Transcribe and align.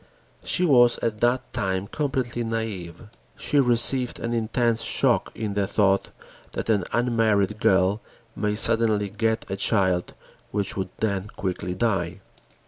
She 0.43 0.65
was 0.65 0.97
at 1.03 1.19
that 1.21 1.53
time 1.53 1.85
completely 1.85 2.43
naïve. 2.43 3.11
She 3.37 3.59
received 3.59 4.17
an 4.19 4.33
intense 4.33 4.81
shock 4.81 5.31
in 5.35 5.53
the 5.53 5.67
thought 5.67 6.09
that 6.53 6.71
an 6.71 6.85
unmarried 6.91 7.59
girl 7.59 8.01
may 8.35 8.55
suddenly 8.55 9.09
get 9.11 9.45
a 9.47 9.55
child 9.55 10.15
which 10.49 10.75
would 10.75 10.89
then 11.01 11.27
quickly 11.27 11.75
die. 11.75 12.21